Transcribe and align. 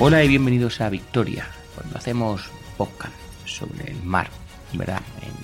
Hola 0.00 0.24
y 0.24 0.28
bienvenidos 0.28 0.80
a 0.80 0.90
Victoria, 0.90 1.46
cuando 1.76 1.96
hacemos 1.96 2.42
podcast 2.76 3.14
sobre 3.44 3.92
el 3.92 4.02
mar, 4.02 4.28
¿verdad? 4.72 5.00
En, 5.22 5.34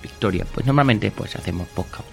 Victoria, 0.00 0.46
pues 0.54 0.64
normalmente 0.64 1.10
pues 1.10 1.34
hacemos 1.34 1.66
podcast 1.68 2.04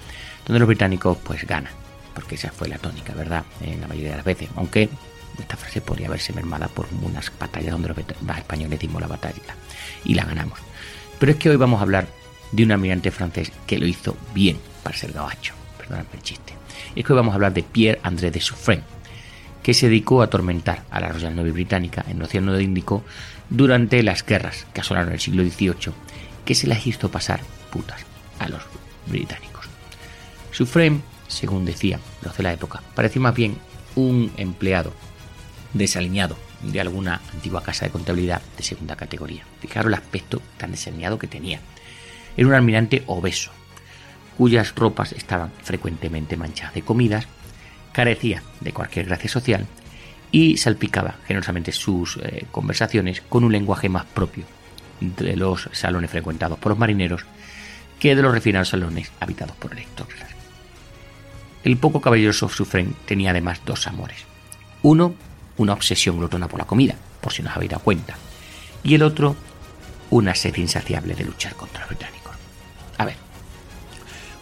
donde 0.45 0.59
los 0.59 0.67
británicos 0.67 1.17
pues 1.23 1.45
ganan, 1.45 1.71
porque 2.15 2.35
esa 2.35 2.51
fue 2.51 2.67
la 2.67 2.79
tónica, 2.79 3.13
¿verdad? 3.13 3.45
En 3.61 3.79
la 3.79 3.87
mayoría 3.87 4.11
de 4.11 4.17
las 4.17 4.25
veces, 4.25 4.49
aunque 4.55 4.89
esta 5.39 5.55
frase 5.55 5.79
podría 5.79 6.09
verse 6.09 6.33
mermada 6.33 6.67
por 6.67 6.87
unas 7.03 7.31
batallas 7.39 7.71
donde 7.71 7.89
los, 7.89 7.97
españoles 8.37 8.79
dimos 8.79 8.99
la 8.99 9.07
batalla 9.07 9.55
y 10.03 10.15
la 10.15 10.25
ganamos. 10.25 10.59
Pero 11.19 11.31
es 11.31 11.37
que 11.37 11.51
hoy 11.51 11.55
vamos 11.55 11.79
a 11.79 11.83
hablar 11.83 12.07
de 12.51 12.63
un 12.63 12.71
almirante 12.71 13.11
francés 13.11 13.51
que 13.67 13.77
lo 13.77 13.85
hizo 13.85 14.17
bien 14.33 14.57
para 14.81 14.97
ser 14.97 15.13
gabacho, 15.13 15.53
perdóname 15.77 16.09
el 16.13 16.23
chiste. 16.23 16.53
Es 16.95 17.05
que 17.05 17.13
hoy 17.13 17.17
vamos 17.17 17.33
a 17.33 17.35
hablar 17.35 17.53
de 17.53 17.63
Pierre 17.63 18.01
André 18.03 18.31
de 18.31 18.41
Suffren, 18.41 18.83
que 19.63 19.73
se 19.73 19.87
dedicó 19.87 20.21
a 20.21 20.25
atormentar 20.25 20.83
a 20.91 20.99
la 20.99 21.09
Royal 21.09 21.35
Navy 21.35 21.51
británica 21.51 22.05
en 22.07 22.17
el 22.17 22.23
Océano 22.23 22.59
Índico 22.59 23.03
durante 23.49 24.03
las 24.03 24.25
guerras 24.25 24.67
que 24.73 24.81
asolaron 24.81 25.13
el 25.13 25.19
siglo 25.19 25.43
XVIII, 25.43 25.93
que 26.45 26.53
se 26.53 26.67
las 26.67 26.85
hizo 26.85 27.09
pasar 27.09 27.39
putas 27.71 28.01
a 28.39 28.49
los 28.49 28.61
británicos. 29.07 29.65
Su 30.51 30.65
frame, 30.65 30.99
según 31.27 31.65
decía 31.65 31.99
los 32.21 32.35
de 32.37 32.43
la 32.43 32.53
época, 32.53 32.83
parecía 32.93 33.21
más 33.21 33.33
bien 33.33 33.57
un 33.95 34.31
empleado 34.37 34.93
desaliñado 35.73 36.37
de 36.61 36.81
alguna 36.81 37.21
antigua 37.33 37.63
casa 37.63 37.85
de 37.85 37.91
contabilidad 37.91 38.41
de 38.57 38.63
segunda 38.63 38.95
categoría. 38.95 39.45
Fijaros 39.61 39.87
el 39.87 39.95
aspecto 39.95 40.41
tan 40.57 40.71
desaliñado 40.71 41.17
que 41.17 41.27
tenía. 41.27 41.59
Era 42.35 42.47
un 42.47 42.53
almirante 42.53 43.03
obeso, 43.07 43.51
cuyas 44.37 44.75
ropas 44.75 45.13
estaban 45.13 45.51
frecuentemente 45.63 46.37
manchadas 46.37 46.73
de 46.73 46.81
comidas 46.81 47.27
carecía 47.93 48.43
de 48.59 48.73
cualquier 48.73 49.05
gracia 49.05 49.29
social 49.29 49.65
y 50.31 50.57
salpicaba 50.57 51.15
generosamente 51.25 51.71
sus 51.71 52.17
eh, 52.17 52.45
conversaciones 52.51 53.21
con 53.21 53.45
un 53.45 53.51
lenguaje 53.51 53.87
más 53.87 54.05
propio 54.05 54.43
de 54.99 55.37
los 55.37 55.69
salones 55.71 56.09
frecuentados 56.09 56.59
por 56.59 56.71
los 56.71 56.79
marineros 56.79 57.23
que 57.99 58.15
de 58.15 58.21
los 58.21 58.33
refinados 58.33 58.69
salones 58.69 59.11
habitados 59.19 59.55
por 59.55 59.71
electores. 59.71 60.17
El 61.63 61.77
poco 61.77 62.01
caballeroso 62.01 62.49
Sufren 62.49 62.95
tenía 63.05 63.29
además 63.29 63.61
dos 63.65 63.87
amores. 63.87 64.17
Uno, 64.81 65.13
una 65.55 65.73
obsesión 65.73 66.17
glotona 66.17 66.49
por 66.49 66.59
la 66.59 66.65
comida, 66.65 66.95
por 67.21 67.31
si 67.31 67.41
no 67.41 67.49
os 67.49 67.55
habéis 67.55 67.71
dado 67.71 67.83
cuenta. 67.83 68.15
Y 68.83 68.95
el 68.95 69.03
otro, 69.03 69.35
una 70.09 70.35
sed 70.35 70.57
insaciable 70.57 71.15
de 71.15 71.23
luchar 71.23 71.55
contra 71.55 71.81
los 71.81 71.89
británicos. 71.89 72.35
A 72.97 73.05
ver, 73.05 73.15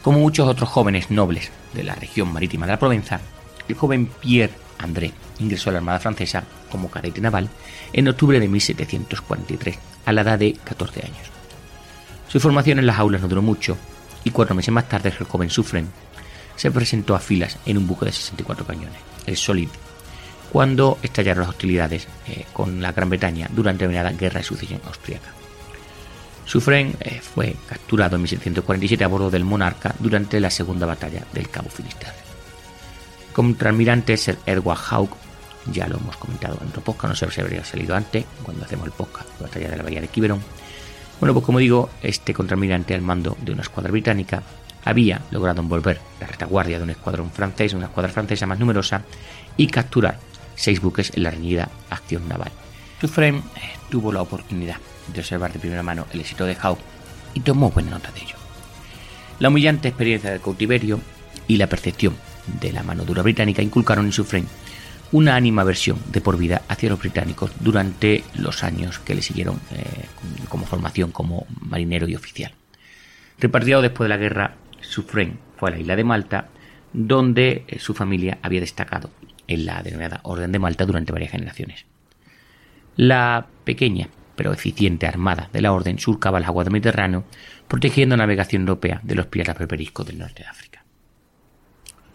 como 0.02 0.20
muchos 0.20 0.48
otros 0.48 0.70
jóvenes 0.70 1.12
nobles 1.12 1.52
de 1.74 1.84
la 1.84 1.94
región 1.94 2.34
marítima 2.34 2.66
de 2.66 2.72
la 2.72 2.80
Provenza, 2.80 3.22
el 3.72 3.78
joven 3.78 4.08
Pierre 4.20 4.54
André 4.78 5.14
ingresó 5.40 5.70
a 5.70 5.74
la 5.74 5.80
Armada 5.80 6.00
Francesa 6.00 6.44
como 6.70 6.92
cadete 6.92 7.22
naval 7.22 7.50
en 7.94 8.08
octubre 8.08 8.40
de 8.40 8.48
1743, 8.48 9.80
a 10.06 10.12
la 10.12 10.22
edad 10.22 10.40
de 10.40 10.54
14 10.54 11.06
años. 11.06 11.32
Su 12.28 12.40
formación 12.40 12.80
en 12.80 12.86
las 12.86 13.00
aulas 13.00 13.22
no 13.22 13.28
duró 13.28 13.42
mucho 13.42 13.78
y 14.24 14.32
cuatro 14.32 14.56
meses 14.56 14.74
más 14.74 14.90
tarde 14.90 15.14
el 15.18 15.26
joven 15.26 15.50
Suffren 15.50 15.88
se 16.56 16.70
presentó 16.70 17.16
a 17.16 17.20
filas 17.20 17.58
en 17.66 17.78
un 17.78 17.88
buque 17.88 18.06
de 18.06 18.12
64 18.12 18.66
cañones, 18.66 19.00
el 19.26 19.38
Solid, 19.38 19.70
cuando 20.52 20.98
estallaron 21.02 21.42
las 21.42 21.52
hostilidades 21.52 22.08
eh, 22.28 22.46
con 22.52 22.82
la 22.82 22.92
Gran 22.92 23.10
Bretaña 23.10 23.48
durante 23.52 23.88
la 23.88 24.12
Guerra 24.12 24.40
de 24.40 24.46
Sucesión 24.46 24.82
Austriaca. 24.86 25.32
Suffren 26.46 26.94
eh, 27.00 27.22
fue 27.22 27.56
capturado 27.68 28.18
en 28.18 28.24
1747 28.24 29.04
a 29.04 29.08
bordo 29.08 29.32
del 29.32 29.46
Monarca 29.46 29.96
durante 29.98 30.40
la 30.42 30.50
segunda 30.50 30.86
batalla 30.86 31.26
del 31.32 31.50
Cabo 31.50 31.70
Finisterre. 31.70 32.31
Contraalmirante 33.34 34.18
Sir 34.18 34.38
Edward 34.46 34.78
Hawke, 34.78 35.16
ya 35.72 35.88
lo 35.88 35.98
hemos 35.98 36.18
comentado 36.18 36.58
en 36.62 36.68
otro 36.68 36.82
podcast, 36.82 37.10
no 37.10 37.16
sé 37.16 37.32
si 37.32 37.42
habría 37.42 37.64
salido 37.64 37.96
antes, 37.96 38.26
cuando 38.44 38.66
hacemos 38.66 38.88
el 38.88 38.92
podcast 38.92 39.30
la 39.40 39.48
batalla 39.48 39.70
de 39.70 39.78
la 39.78 39.84
Bahía 39.84 40.02
de 40.02 40.08
Quiberon. 40.08 40.42
Bueno, 41.20 41.34
pues 41.34 41.46
como 41.46 41.60
digo, 41.60 41.90
este 42.02 42.34
contraalmirante 42.34 42.94
al 42.94 43.02
mando 43.02 43.38
de 43.42 43.54
una 43.54 43.62
escuadra 43.62 43.92
británica 43.92 44.44
había 44.84 45.22
logrado 45.32 45.62
envolver 45.62 46.02
la 46.20 46.28
retaguardia 46.28 46.78
de 46.78 46.84
un 46.84 46.90
escuadrón 46.90 47.32
francés, 47.32 47.74
una 47.74 47.86
escuadra 47.86 48.12
francesa 48.12 48.48
más 48.48 48.60
numerosa, 48.60 49.04
y 49.56 49.68
capturar 49.68 50.20
seis 50.56 50.82
buques 50.82 51.12
en 51.16 51.24
la 51.24 51.32
reñida 51.32 51.70
acción 51.90 52.28
naval. 52.28 52.52
Suffren 53.00 53.36
eh, 53.36 53.42
tuvo 53.90 54.12
la 54.12 54.22
oportunidad 54.22 54.78
de 55.14 55.20
observar 55.20 55.54
de 55.54 55.60
primera 55.60 55.84
mano 55.84 56.06
el 56.12 56.20
éxito 56.20 56.46
de 56.46 56.56
Hawke 56.56 56.82
y 57.34 57.40
tomó 57.42 57.70
buena 57.70 57.92
nota 57.92 58.12
de 58.12 58.22
ello. 58.22 58.36
La 59.40 59.50
humillante 59.50 59.88
experiencia 59.88 60.32
del 60.32 60.42
cautiverio 60.42 61.00
y 61.48 61.58
la 61.58 61.68
percepción 61.68 62.16
de 62.60 62.72
la 62.72 62.84
mano 62.84 63.06
dura 63.06 63.22
británica 63.22 63.62
inculcaron 63.62 64.06
en 64.06 64.12
su 64.12 64.24
frente 64.24 64.52
una 65.12 65.36
ánima 65.36 65.64
versión 65.64 66.00
de 66.12 66.22
por 66.22 66.38
vida 66.38 66.62
hacia 66.70 66.90
los 66.90 67.00
británicos 67.00 67.52
durante 67.60 68.24
los 68.36 68.64
años 68.64 69.00
que 69.00 69.14
le 69.14 69.22
siguieron 69.22 69.60
eh, 69.72 70.06
como 70.48 70.66
formación 70.66 71.12
como 71.12 71.46
marinero 71.60 72.08
y 72.08 72.16
oficial. 72.16 72.54
Repartido 73.38 73.82
después 73.82 74.06
de 74.06 74.10
la 74.10 74.18
guerra, 74.18 74.56
Suffren 74.80 75.38
fue 75.58 75.70
a 75.70 75.74
la 75.74 75.80
isla 75.80 75.96
de 75.96 76.04
Malta, 76.04 76.48
donde 76.94 77.66
eh, 77.68 77.80
su 77.80 77.94
familia 77.94 78.38
había 78.42 78.62
destacado 78.62 79.10
en 79.48 79.66
la 79.66 79.84
denominada 79.84 80.22
Orden 80.24 80.52
de 80.52 80.60
Malta 80.60 80.86
durante 80.86 81.12
varias 81.12 81.32
generaciones. 81.32 81.86
La 82.96 83.48
pequeña 83.66 84.08
pero 84.36 84.54
eficiente 84.54 85.06
armada 85.06 85.50
de 85.52 85.62
la 85.62 85.72
Orden 85.72 86.00
surcaba 86.00 86.40
el 86.40 86.46
agua 86.46 86.64
del 86.64 86.74
Mediterráneo, 86.74 87.26
protegiendo 87.68 88.16
la 88.16 88.24
navegación 88.24 88.64
europea 88.64 89.00
de 89.04 89.16
los 89.16 89.28
piratas 89.28 89.58
berberiscos 89.58 90.08
del 90.08 90.18
norte 90.18 90.42
de 90.44 90.50
África. 90.50 90.81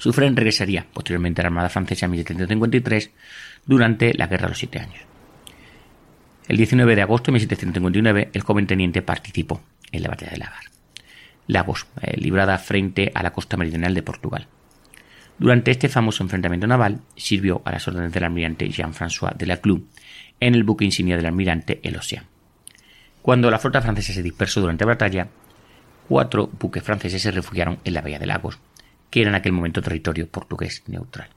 Suffren 0.06 0.36
regresaría 0.36 0.86
posteriormente 0.92 1.40
a 1.40 1.42
la 1.42 1.48
Armada 1.48 1.68
Francesa 1.68 2.06
en 2.06 2.12
1753 2.12 3.10
durante 3.64 4.14
la 4.14 4.28
Guerra 4.28 4.44
de 4.44 4.50
los 4.50 4.58
Siete 4.58 4.78
Años. 4.78 5.00
El 6.46 6.58
19 6.58 6.94
de 6.94 7.02
agosto 7.02 7.32
de 7.32 7.32
1759 7.32 8.30
el 8.32 8.42
joven 8.42 8.68
teniente 8.68 9.02
participó 9.02 9.60
en 9.90 10.04
la 10.04 10.10
batalla 10.10 10.30
de 10.30 10.36
Lagar. 10.36 10.62
Lagos, 11.48 11.88
eh, 12.02 12.16
librada 12.20 12.56
frente 12.58 13.10
a 13.16 13.24
la 13.24 13.32
costa 13.32 13.56
meridional 13.56 13.94
de 13.94 14.04
Portugal. 14.04 14.46
Durante 15.40 15.72
este 15.72 15.88
famoso 15.88 16.22
enfrentamiento 16.22 16.68
naval 16.68 17.00
sirvió 17.16 17.62
a 17.64 17.72
las 17.72 17.88
órdenes 17.88 18.12
del 18.12 18.22
almirante 18.22 18.70
Jean-François 18.70 19.36
de 19.36 19.46
Laclue 19.46 19.88
en 20.38 20.54
el 20.54 20.62
buque 20.62 20.84
insignia 20.84 21.16
del 21.16 21.26
almirante 21.26 21.80
El 21.82 21.96
Océan. 21.96 22.26
Cuando 23.22 23.50
la 23.50 23.58
flota 23.58 23.82
francesa 23.82 24.12
se 24.12 24.22
dispersó 24.22 24.60
durante 24.60 24.84
la 24.84 24.92
batalla, 24.92 25.26
cuatro 26.08 26.48
buques 26.60 26.84
franceses 26.84 27.22
se 27.22 27.32
refugiaron 27.32 27.80
en 27.82 27.92
la 27.92 28.02
bahía 28.02 28.20
de 28.20 28.26
Lagos, 28.26 28.60
que 29.16 29.22
era 29.22 29.30
en 29.30 29.34
aquel 29.34 29.52
momento 29.52 29.80
territorio 29.80 30.28
portugués 30.28 30.82
neutral. 30.88 31.30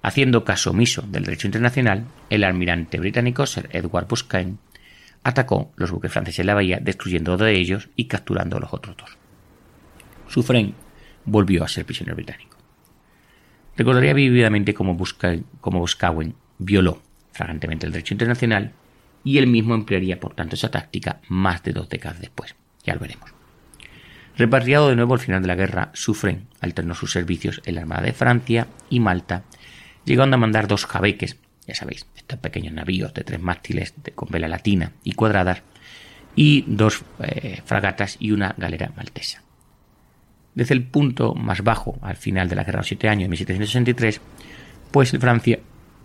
Haciendo 0.00 0.44
caso 0.44 0.70
omiso 0.70 1.02
del 1.02 1.24
derecho 1.24 1.46
internacional, 1.46 2.06
el 2.30 2.42
almirante 2.42 2.98
británico 2.98 3.44
Sir 3.44 3.68
Edward 3.70 4.08
Buscane 4.08 4.54
atacó 5.22 5.72
los 5.76 5.90
buques 5.90 6.10
franceses 6.10 6.38
en 6.38 6.46
la 6.46 6.54
bahía, 6.54 6.78
destruyendo 6.80 7.32
dos 7.32 7.40
de 7.42 7.52
ellos 7.52 7.90
y 7.96 8.06
capturando 8.06 8.56
a 8.56 8.60
los 8.60 8.72
otros 8.72 8.96
dos. 8.96 9.18
Suffren 10.26 10.72
volvió 11.26 11.64
a 11.64 11.68
ser 11.68 11.84
prisionero 11.84 12.16
británico. 12.16 12.56
Recordaría 13.76 14.14
vividamente 14.14 14.72
cómo, 14.72 14.94
Boscawen 14.94 16.34
violó 16.56 17.02
flagrantemente 17.32 17.84
el 17.84 17.92
derecho 17.92 18.14
internacional 18.14 18.72
y 19.22 19.36
él 19.36 19.48
mismo 19.48 19.74
emplearía 19.74 20.18
por 20.18 20.32
tanto 20.32 20.54
esa 20.54 20.70
táctica 20.70 21.20
más 21.28 21.62
de 21.62 21.74
dos 21.74 21.90
décadas 21.90 22.20
después. 22.20 22.54
Ya 22.84 22.94
lo 22.94 23.00
veremos. 23.00 23.39
Repatriado 24.40 24.88
de 24.88 24.96
nuevo 24.96 25.12
al 25.12 25.20
final 25.20 25.42
de 25.42 25.48
la 25.48 25.54
guerra, 25.54 25.90
Suffren 25.92 26.46
alternó 26.62 26.94
sus 26.94 27.12
servicios 27.12 27.60
en 27.66 27.74
la 27.74 27.82
Armada 27.82 28.00
de 28.00 28.14
Francia 28.14 28.68
y 28.88 28.98
Malta, 28.98 29.42
llegando 30.06 30.36
a 30.36 30.38
mandar 30.38 30.66
dos 30.66 30.86
jabeques, 30.86 31.36
ya 31.66 31.74
sabéis, 31.74 32.06
estos 32.16 32.38
pequeños 32.38 32.72
navíos 32.72 33.12
de 33.12 33.22
tres 33.22 33.38
mástiles 33.38 33.92
con 34.14 34.30
vela 34.30 34.48
latina 34.48 34.92
y 35.04 35.12
cuadradas, 35.12 35.60
y 36.34 36.64
dos 36.66 37.02
eh, 37.18 37.60
fragatas 37.66 38.16
y 38.18 38.32
una 38.32 38.54
galera 38.56 38.94
maltesa. 38.96 39.42
Desde 40.54 40.72
el 40.72 40.84
punto 40.84 41.34
más 41.34 41.62
bajo, 41.62 41.98
al 42.00 42.16
final 42.16 42.48
de 42.48 42.56
la 42.56 42.62
guerra 42.62 42.78
de 42.78 42.80
los 42.80 42.88
siete 42.88 43.10
años, 43.10 43.24
en 43.24 43.30
1763, 43.32 44.22
pues 44.90 45.10
Francia 45.20 45.58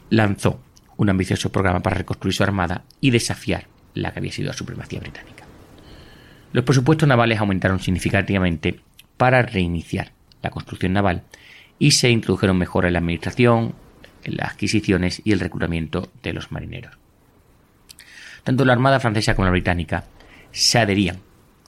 lanzó 0.09 0.61
un 0.97 1.09
ambicioso 1.09 1.53
programa 1.53 1.79
para 1.79 1.95
reconstruir 1.95 2.33
su 2.33 2.43
armada 2.43 2.83
y 2.99 3.11
desafiar 3.11 3.67
la 3.93 4.11
que 4.11 4.19
había 4.19 4.33
sido 4.33 4.49
la 4.49 4.57
supremacía 4.57 4.99
británica. 4.99 5.44
Los 6.55 6.63
presupuestos 6.63 7.09
navales 7.09 7.37
aumentaron 7.37 7.81
significativamente 7.81 8.79
para 9.17 9.41
reiniciar 9.41 10.13
la 10.41 10.51
construcción 10.51 10.93
naval 10.93 11.23
y 11.79 11.91
se 11.91 12.09
introdujeron 12.09 12.57
mejoras 12.57 12.87
en 12.87 12.93
la 12.93 12.99
administración, 12.99 13.75
en 14.23 14.37
las 14.37 14.51
adquisiciones 14.51 15.21
y 15.25 15.33
el 15.33 15.41
reclutamiento 15.41 16.09
de 16.23 16.31
los 16.31 16.53
marineros. 16.53 16.97
Tanto 18.45 18.63
la 18.63 18.71
Armada 18.71 19.01
francesa 19.01 19.35
como 19.35 19.47
la 19.47 19.51
británica 19.51 20.05
se 20.53 20.79
adherían 20.79 21.17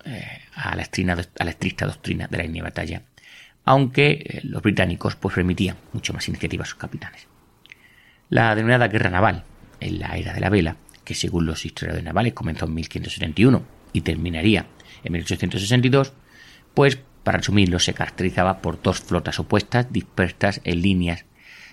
eh, 0.05 0.39
a, 0.55 0.73
la 0.73 0.83
estricta 0.83 1.85
doctrina 1.85 2.27
de 2.27 2.37
la 2.37 2.43
línea 2.43 2.63
de 2.63 2.69
batalla, 2.69 3.01
aunque 3.65 4.11
eh, 4.11 4.39
los 4.45 4.61
británicos 4.61 5.17
pues 5.17 5.35
remitían 5.35 5.75
mucho 5.91 6.13
más 6.13 6.29
iniciativa 6.29 6.63
a 6.63 6.65
sus 6.65 6.75
capitanes. 6.75 7.27
La 8.29 8.55
denominada 8.55 8.87
guerra 8.87 9.09
naval, 9.09 9.43
en 9.81 9.99
la 9.99 10.15
era 10.15 10.31
de 10.31 10.39
la 10.39 10.49
vela, 10.49 10.77
que 11.03 11.13
según 11.13 11.45
los 11.45 11.65
historiadores 11.65 12.05
navales 12.05 12.31
comenzó 12.31 12.67
en 12.67 12.73
1571 12.75 13.65
y 13.91 13.99
terminaría 13.99 14.65
en 15.03 15.13
1862, 15.13 16.13
pues 16.73 16.99
para 17.23 17.39
resumirlo 17.39 17.79
se 17.79 17.93
caracterizaba 17.93 18.61
por 18.61 18.81
dos 18.81 18.99
flotas 19.01 19.39
opuestas 19.39 19.91
dispersas 19.91 20.61
en 20.63 20.81
líneas 20.81 21.25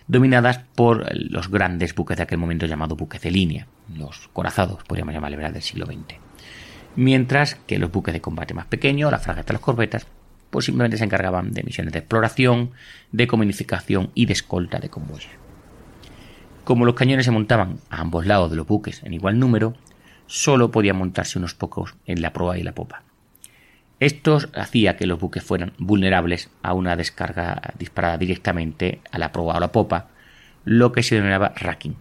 dominadas 0.07 0.61
por 0.75 1.07
los 1.15 1.51
grandes 1.51 1.95
buques 1.95 2.17
de 2.17 2.25
aquel 2.25 2.39
momento 2.39 2.67
llamados 2.67 2.99
buques 2.99 3.23
de 3.23 3.31
línea, 3.31 3.67
los 3.97 4.29
corazados, 4.33 4.85
podríamos 4.85 5.15
llamarle 5.15 5.37
verdad, 5.37 5.53
del 5.53 5.63
siglo 5.63 5.87
XX. 5.87 6.19
Mientras 6.97 7.55
que 7.55 7.79
los 7.79 7.91
buques 7.91 8.15
de 8.15 8.21
combate 8.21 8.55
más 8.55 8.67
pequeños, 8.67 9.11
las 9.11 9.23
fragatas, 9.23 9.55
las 9.55 9.63
corbetas, 9.63 10.07
pues 10.51 10.67
simplemente 10.67 10.99
se 10.99 11.05
encargaban 11.05 11.53
de 11.53 11.65
misiones 11.65 11.93
de 11.93 11.99
exploración, 12.01 12.71
de 13.11 13.27
comunicación 13.27 14.11
y 14.15 14.27
de 14.27 14.35
escolta 14.35 14.79
de 14.79 14.91
convoyes. 14.91 15.31
Como 16.63 16.85
los 16.85 16.95
cañones 16.95 17.25
se 17.25 17.33
montaban 17.33 17.79
a 17.91 18.01
ambos 18.01 18.27
lados 18.27 18.51
de 18.51 18.57
los 18.57 18.67
buques 18.67 19.03
en 19.03 19.15
igual 19.15 19.39
número, 19.39 19.75
solo 20.27 20.71
podían 20.71 20.97
montarse 20.97 21.39
unos 21.39 21.55
pocos 21.55 21.95
en 22.07 22.23
la 22.23 22.33
proa 22.33 22.59
y 22.59 22.63
la 22.63 22.75
popa. 22.75 23.03
Esto 24.01 24.39
hacía 24.55 24.97
que 24.97 25.07
los 25.07 25.21
buques 25.21 25.43
fueran 25.43 25.73
vulnerables 25.79 26.51
a 26.63 26.75
una 26.75 26.97
descarga 26.97 27.75
disparada 27.79 28.19
directamente 28.19 29.01
a 29.11 29.19
la 29.19 29.33
proa 29.33 29.57
o 29.57 29.61
la 29.61 29.73
popa, 29.73 30.09
lo 30.65 30.93
que 30.93 31.03
se 31.03 31.15
denominaba 31.15 31.53
racking. 31.57 31.97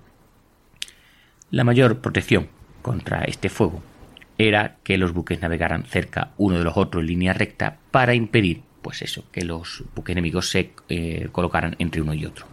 La 1.51 1.63
mayor 1.63 1.99
protección 1.99 2.49
contra 2.81 3.23
este 3.25 3.49
fuego 3.49 3.83
era 4.37 4.77
que 4.83 4.97
los 4.97 5.13
buques 5.13 5.41
navegaran 5.41 5.83
cerca 5.85 6.31
uno 6.37 6.57
de 6.57 6.63
los 6.63 6.75
otros 6.77 7.01
en 7.01 7.07
línea 7.07 7.33
recta 7.33 7.77
para 7.91 8.15
impedir, 8.15 8.63
pues 8.81 9.01
eso, 9.01 9.23
que 9.31 9.45
los 9.45 9.83
buques 9.95 10.13
enemigos 10.13 10.49
se 10.49 10.71
eh, 10.89 11.29
colocaran 11.31 11.75
entre 11.79 12.01
uno 12.01 12.13
y 12.13 12.25
otro. 12.25 12.47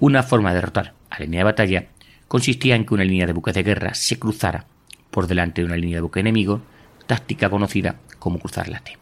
Una 0.00 0.24
forma 0.24 0.50
de 0.50 0.56
derrotar 0.56 0.94
a 1.10 1.20
la 1.20 1.24
línea 1.26 1.40
de 1.40 1.44
batalla 1.44 1.86
consistía 2.32 2.76
en 2.76 2.86
que 2.86 2.94
una 2.94 3.04
línea 3.04 3.26
de 3.26 3.34
buques 3.34 3.52
de 3.52 3.62
guerra 3.62 3.92
se 3.92 4.18
cruzara 4.18 4.64
por 5.10 5.26
delante 5.26 5.60
de 5.60 5.66
una 5.66 5.76
línea 5.76 5.98
de 5.98 6.00
buque 6.00 6.20
enemigo, 6.20 6.62
táctica 7.06 7.50
conocida 7.50 7.96
como 8.18 8.38
cruzar 8.38 8.70
la 8.70 8.80
T. 8.80 8.96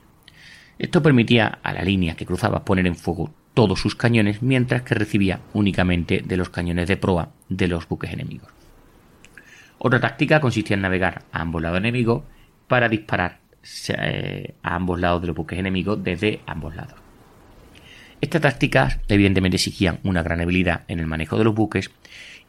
Esto 0.80 1.00
permitía 1.00 1.60
a 1.62 1.72
la 1.72 1.84
línea 1.84 2.16
que 2.16 2.26
cruzaba 2.26 2.64
poner 2.64 2.88
en 2.88 2.96
fuego 2.96 3.32
todos 3.54 3.78
sus 3.78 3.94
cañones 3.94 4.42
mientras 4.42 4.82
que 4.82 4.96
recibía 4.96 5.38
únicamente 5.52 6.24
de 6.26 6.36
los 6.36 6.50
cañones 6.50 6.88
de 6.88 6.96
proa 6.96 7.28
de 7.48 7.68
los 7.68 7.86
buques 7.86 8.12
enemigos. 8.12 8.48
Otra 9.78 10.00
táctica 10.00 10.40
consistía 10.40 10.74
en 10.74 10.82
navegar 10.82 11.22
a 11.30 11.42
ambos 11.42 11.62
lados 11.62 11.78
enemigos 11.78 12.24
para 12.66 12.88
disparar 12.88 13.38
eh, 13.96 14.54
a 14.60 14.74
ambos 14.74 14.98
lados 14.98 15.20
de 15.20 15.28
los 15.28 15.36
buques 15.36 15.56
enemigos 15.56 16.02
desde 16.02 16.40
ambos 16.46 16.74
lados. 16.74 16.98
Estas 18.20 18.42
tácticas 18.42 18.98
evidentemente 19.06 19.56
exigían 19.56 20.00
una 20.02 20.24
gran 20.24 20.40
habilidad 20.40 20.82
en 20.88 20.98
el 20.98 21.06
manejo 21.06 21.38
de 21.38 21.44
los 21.44 21.54
buques 21.54 21.92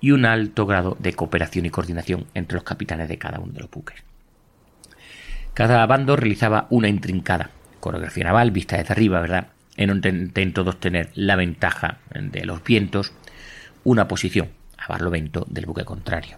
y 0.01 0.12
un 0.12 0.25
alto 0.25 0.65
grado 0.65 0.98
de 1.00 1.13
cooperación 1.13 1.65
y 1.65 1.69
coordinación 1.69 2.25
entre 2.33 2.56
los 2.56 2.63
capitanes 2.63 3.07
de 3.07 3.18
cada 3.18 3.39
uno 3.39 3.53
de 3.53 3.62
los 3.62 3.69
buques. 3.69 4.03
Cada 5.53 5.86
bando 5.86 6.15
realizaba 6.15 6.68
una 6.69 6.89
intrincada 6.89 7.51
coreografía 7.80 8.25
naval 8.25 8.51
vista 8.51 8.77
desde 8.77 8.94
arriba, 8.94 9.21
¿verdad? 9.21 9.48
En 9.77 9.92
un 9.92 10.01
intento 10.06 10.63
de 10.63 10.69
obtener 10.69 11.12
la 11.13 11.36
ventaja 11.36 12.00
de 12.13 12.45
los 12.45 12.63
vientos, 12.63 13.13
una 13.83 14.07
posición 14.07 14.50
a 14.77 14.88
barlovento 14.88 15.45
del 15.50 15.65
buque 15.65 15.86
contrario. 15.86 16.38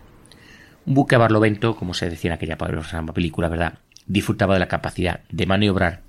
Un 0.85 0.95
buque 0.95 1.15
a 1.15 1.19
barlovento, 1.19 1.75
como 1.75 1.93
se 1.93 2.09
decía 2.09 2.31
en 2.31 2.35
aquella 2.35 2.57
película, 2.57 3.49
¿verdad? 3.49 3.79
Disfrutaba 4.07 4.55
de 4.55 4.59
la 4.59 4.67
capacidad 4.67 5.21
de 5.29 5.45
maniobrar 5.45 6.01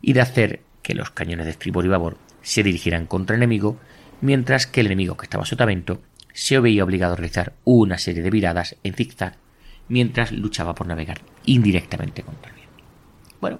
y 0.00 0.12
de 0.12 0.20
hacer 0.20 0.60
que 0.82 0.94
los 0.94 1.10
cañones 1.10 1.46
de 1.46 1.52
estribor 1.52 1.84
y 1.84 1.88
babor 1.88 2.16
se 2.42 2.62
dirigieran 2.62 3.06
contra 3.06 3.36
el 3.36 3.42
enemigo, 3.42 3.78
mientras 4.20 4.66
que 4.66 4.80
el 4.80 4.86
enemigo 4.86 5.16
que 5.16 5.26
estaba 5.26 5.42
a 5.42 5.46
sotavento 5.46 6.00
se 6.38 6.60
veía 6.60 6.84
obligado 6.84 7.14
a 7.14 7.16
realizar 7.16 7.54
una 7.64 7.98
serie 7.98 8.22
de 8.22 8.30
viradas 8.30 8.76
en 8.84 8.94
zigzag 8.94 9.34
mientras 9.88 10.30
luchaba 10.30 10.72
por 10.72 10.86
navegar 10.86 11.18
indirectamente 11.44 12.22
contra 12.22 12.50
el 12.50 12.54
viento. 12.54 12.84
Bueno, 13.40 13.58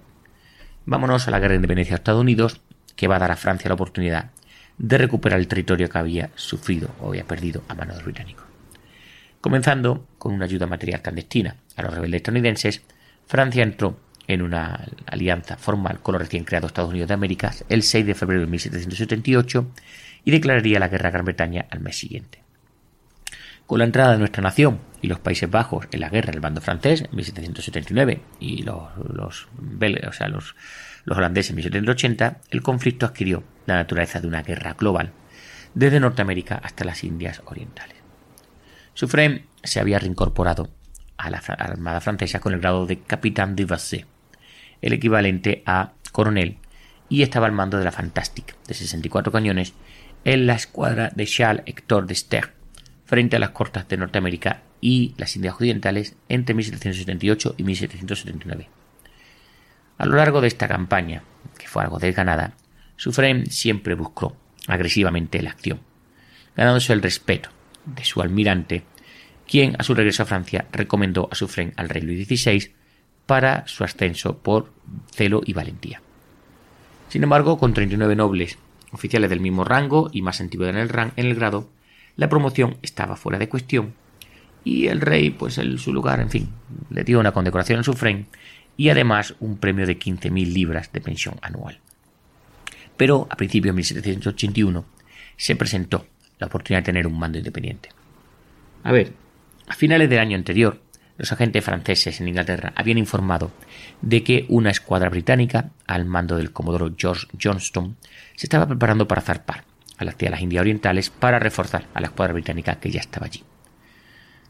vámonos 0.87 1.27
a 1.27 1.33
la 1.33 1.41
guerra 1.41 1.55
de 1.55 1.57
independencia 1.57 1.97
de 1.97 1.97
Estados 1.97 2.21
Unidos, 2.21 2.61
que 2.95 3.09
va 3.09 3.17
a 3.17 3.19
dar 3.19 3.33
a 3.33 3.37
Francia 3.37 3.69
la 3.69 3.75
oportunidad 3.75 4.31
de 4.79 4.97
recuperar 4.97 5.41
el 5.41 5.49
territorio 5.49 5.89
que 5.89 5.99
había 5.99 6.31
sufrido 6.37 6.91
o 7.01 7.09
había 7.09 7.25
perdido 7.25 7.65
a 7.67 7.75
manos 7.75 7.97
de 7.97 8.03
los 8.03 8.05
británicos. 8.05 8.45
Comenzando 9.41 10.07
con 10.17 10.33
una 10.33 10.45
ayuda 10.45 10.67
material 10.67 11.03
clandestina 11.03 11.57
a 11.75 11.83
los 11.83 11.93
rebeldes 11.93 12.19
estadounidenses, 12.19 12.83
Francia 13.27 13.65
entró 13.65 13.99
en 14.29 14.41
una 14.41 14.87
alianza 15.07 15.57
formal 15.57 15.99
con 15.99 16.13
los 16.13 16.23
recién 16.23 16.45
creados 16.45 16.71
Estados 16.71 16.91
Unidos 16.91 17.09
de 17.09 17.15
América 17.15 17.53
el 17.69 17.83
6 17.83 18.07
de 18.07 18.15
febrero 18.15 18.43
de 18.43 18.47
1778 18.47 19.69
y 20.25 20.31
declararía 20.31 20.79
la 20.79 20.87
guerra 20.87 21.09
a 21.09 21.13
Gran 21.13 21.25
Bretaña 21.25 21.67
al 21.71 21.81
mes 21.81 21.99
siguiente. 21.99 22.47
Con 23.69 23.81
la 23.81 23.85
entrada 23.85 24.13
de 24.13 24.19
nuestra 24.19 24.43
nación 24.43 24.81
y 25.03 25.09
los 25.09 25.21
Países 25.21 25.51
Bajos 25.51 25.89
en 25.93 26.01
la 26.01 26.09
guerra 26.09 26.31
en 26.31 26.37
el 26.37 26.41
bando 26.41 26.63
francés 26.63 27.03
en 27.03 27.15
1779 27.15 28.23
y 28.41 28.63
los, 28.63 28.97
los, 28.97 29.47
o 29.47 30.13
sea, 30.15 30.29
los, 30.29 30.57
holandeses 31.07 31.51
en 31.51 31.57
1780, 31.57 32.41
el 32.49 32.63
conflicto 32.63 33.05
adquirió 33.05 33.45
la 33.67 33.75
naturaleza 33.75 34.23
de 34.23 34.27
una 34.27 34.41
guerra 34.41 34.73
global, 34.73 35.13
desde 35.75 36.01
Norteamérica 36.01 36.59
hasta 36.65 36.87
las 36.87 37.05
Indias 37.05 37.43
Orientales. 37.45 37.99
Suffren 38.95 39.45
se 39.63 39.81
había 39.81 39.99
reincorporado 39.99 40.71
a 41.19 41.29
la 41.29 41.37
Armada 41.37 42.01
Francesa 42.01 42.41
con 42.41 42.55
el 42.55 42.61
grado 42.61 42.87
de 42.87 43.01
capitán 43.01 43.55
de 43.55 43.67
Vassé, 43.67 44.07
el 44.81 44.95
equivalente 44.95 45.63
a 45.67 45.93
coronel, 46.11 46.57
y 47.11 47.21
estaba 47.21 47.45
al 47.45 47.53
mando 47.53 47.77
de 47.77 47.85
la 47.85 47.93
Fantastic, 47.93 48.57
de 48.67 48.73
64 48.73 49.31
cañones, 49.31 49.75
en 50.25 50.47
la 50.47 50.55
escuadra 50.55 51.11
de 51.15 51.27
Charles 51.27 51.65
Hector 51.67 52.07
de 52.07 52.15
frente 53.09 53.37
a 53.37 53.39
las 53.39 53.51
costas 53.51 53.89
de 53.89 53.97
Norteamérica 53.97 54.61
y 54.83 55.15
las 55.17 55.35
Indias 55.35 55.55
Occidentales 55.55 56.15
entre 56.29 56.55
1778 56.55 57.55
y 57.57 57.63
1779. 57.65 58.69
A 59.97 60.05
lo 60.05 60.17
largo 60.17 60.43
de 60.43 60.49
esta 60.49 60.69
campaña, 60.69 61.23
que 61.57 61.67
fue 61.67 61.83
algo 61.83 61.99
desganada, 61.99 62.53
Suffren 62.97 63.47
siempre 63.51 63.95
buscó 63.95 64.37
agresivamente 64.67 65.41
la 65.41 65.51
acción, 65.51 65.81
ganándose 66.55 66.93
el 66.93 67.01
respeto 67.01 67.49
de 67.87 68.05
su 68.05 68.21
almirante, 68.21 68.85
quien 69.49 69.75
a 69.79 69.85
su 69.85 69.95
regreso 69.95 70.25
a 70.25 70.27
Francia 70.27 70.67
recomendó 70.71 71.31
a 71.33 71.35
Suffren 71.35 71.73
al 71.77 71.89
rey 71.89 72.03
Luis 72.03 72.29
XVI 72.29 72.75
para 73.25 73.67
su 73.67 73.85
ascenso 73.85 74.37
por 74.37 74.71
celo 75.13 75.41
y 75.47 75.55
valentía. 75.55 76.03
Sin 77.09 77.23
embargo, 77.23 77.57
con 77.57 77.73
39 77.73 78.17
nobles 78.17 78.59
oficiales 78.93 79.31
del 79.31 79.41
mismo 79.41 79.65
rango 79.65 80.11
y 80.13 80.21
más 80.21 80.43
antiguos 80.43 80.69
en 80.69 80.77
el, 80.77 80.91
en 81.17 81.27
el 81.27 81.35
grado, 81.35 81.71
la 82.19 82.29
promoción 82.29 82.77
estaba 82.83 83.17
fuera 83.17 83.39
de 83.39 83.49
cuestión 83.49 83.95
y 84.65 84.89
el 84.89 85.01
rey, 85.01 85.31
pues 85.31 85.57
en 85.57 85.79
su 85.79 85.93
lugar, 85.93 86.21
en 86.21 86.29
fin, 86.29 86.49
le 86.91 87.05
dio 87.05 87.21
una 87.21 87.33
condecoración 87.33 87.85
su 87.85 87.93
Sufren 87.93 88.27
y 88.77 88.91
además 88.91 89.37
un 89.39 89.57
premio 89.57 89.87
de 89.87 89.99
15.000 89.99 90.53
libras 90.53 90.93
de 90.93 91.01
pensión 91.01 91.37
anual. 91.43 91.79
Pero 92.97 93.29
a 93.31 93.37
principios 93.37 93.73
de 93.73 93.77
1781 93.77 94.85
se 95.37 95.55
presentó 95.55 96.07
la 96.41 96.49
oportunidad 96.49 96.83
de 96.83 96.87
tener 96.87 97.07
un 97.07 97.19
mando 97.19 97.39
independiente. 97.39 97.91
A 98.83 98.91
ver, 98.91 99.13
a 99.69 99.75
finales 99.75 100.11
del 100.11 100.19
año 100.19 100.37
anterior, 100.37 100.83
los 101.19 101.31
agentes 101.31 101.65
franceses 101.65 102.21
en 102.21 102.29
Inglaterra 102.29 102.73
habían 102.75 102.99
informado 102.99 103.53
de 104.03 104.25
que 104.25 104.45
una 104.49 104.71
escuadra 104.71 105.09
británica, 105.09 105.71
al 105.87 106.05
mando 106.05 106.37
del 106.37 106.53
comodoro 106.53 106.93
George 106.99 107.29
Johnston, 107.41 107.97
se 108.35 108.47
estaba 108.47 108.67
preparando 108.67 109.07
para 109.07 109.23
zarpar 109.23 109.68
a 109.99 110.05
las, 110.05 110.17
las 110.21 110.41
Indias 110.41 110.63
Orientales 110.63 111.11
para 111.11 111.39
reforzar 111.39 111.87
a 111.95 112.01
la 112.01 112.07
escuadra 112.07 112.33
británica 112.33 112.77
que 112.77 112.91
ya 112.91 113.01
estaba 113.01 113.27
allí. 113.27 113.43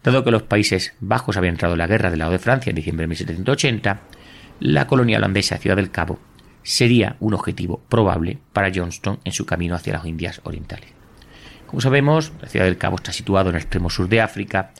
Dado 0.03 0.25
que 0.25 0.31
los 0.31 0.45
Países 0.45 0.95
Bajos 1.01 1.37
habían 1.37 1.55
entrado 1.55 1.75
en 1.75 1.79
la 1.79 1.87
guerra 1.87 2.11
del 2.11 2.21
lado 2.21 2.33
de 2.33 2.39
Francia 2.39 2.71
en 2.71 2.77
diciembre 2.77 3.05
de 3.05 3.09
1780, 3.09 4.01
la 4.61 4.87
colonia 4.87 5.19
holandesa 5.19 5.59
Ciudad 5.59 5.77
del 5.77 5.91
Cabo 5.91 6.19
sería 6.63 7.17
un 7.21 7.35
objetivo 7.35 7.81
probable 7.89 8.39
para 8.53 8.71
Johnston 8.75 9.21
en 9.25 9.33
su 9.33 9.47
camino 9.47 9.75
hacia 9.75 9.95
las 9.95 10.07
Indias 10.07 10.41
Orientales. 10.45 10.91
Como 11.67 11.81
sabemos, 11.81 12.33
la 12.41 12.49
Ciudad 12.49 12.67
del 12.67 12.79
Cabo 12.79 12.97
está 12.97 13.13
situado 13.13 13.51
en 13.51 13.57
el 13.57 13.63
extremo 13.63 13.91
sur 13.91 14.09
de 14.09 14.21
África 14.21 14.73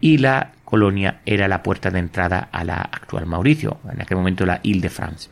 y 0.00 0.18
la 0.18 0.52
colonia 0.64 1.20
era 1.24 1.48
la 1.48 1.62
puerta 1.62 1.90
de 1.90 1.98
entrada 1.98 2.48
a 2.52 2.64
la 2.64 2.76
actual 2.76 3.26
Mauricio, 3.26 3.80
en 3.90 4.02
aquel 4.02 4.18
momento 4.18 4.44
la 4.44 4.60
Ile-de-France, 4.62 5.30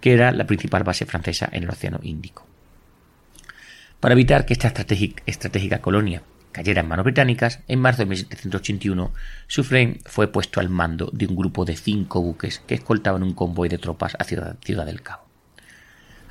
que 0.00 0.12
era 0.12 0.32
la 0.32 0.46
principal 0.46 0.82
base 0.82 1.06
francesa 1.06 1.48
en 1.52 1.64
el 1.64 1.70
Océano 1.70 2.00
Índico. 2.02 2.51
Para 4.02 4.14
evitar 4.14 4.46
que 4.46 4.52
esta 4.52 4.66
estratégica 4.66 5.80
colonia 5.80 6.24
cayera 6.50 6.80
en 6.80 6.88
manos 6.88 7.04
británicas, 7.04 7.60
en 7.68 7.78
marzo 7.78 8.02
de 8.02 8.06
1781 8.06 9.12
Suffren 9.46 10.00
fue 10.04 10.26
puesto 10.26 10.58
al 10.58 10.70
mando 10.70 11.08
de 11.12 11.28
un 11.28 11.36
grupo 11.36 11.64
de 11.64 11.76
cinco 11.76 12.20
buques 12.20 12.58
que 12.66 12.74
escoltaban 12.74 13.22
un 13.22 13.32
convoy 13.32 13.68
de 13.68 13.78
tropas 13.78 14.16
hacia 14.18 14.56
Ciudad 14.64 14.86
del 14.86 15.02
Cabo. 15.02 15.22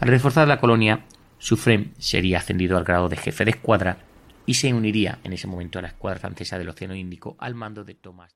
Al 0.01 0.09
reforzar 0.09 0.49
la 0.49 0.59
colonia, 0.59 1.05
Suffren 1.39 1.93
sería 1.97 2.39
ascendido 2.39 2.75
al 2.77 2.83
grado 2.83 3.07
de 3.07 3.15
jefe 3.15 3.45
de 3.45 3.51
escuadra 3.51 3.99
y 4.45 4.55
se 4.55 4.73
uniría 4.73 5.19
en 5.23 5.31
ese 5.31 5.47
momento 5.47 5.79
a 5.79 5.81
la 5.81 5.87
escuadra 5.87 6.19
francesa 6.19 6.57
del 6.57 6.67
Océano 6.67 6.93
Índico 6.93 7.37
al 7.39 7.55
mando 7.55 7.85
de 7.85 7.95
Thomas. 7.95 8.35